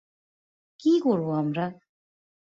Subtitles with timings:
[0.79, 1.65] কী করবো আমরা?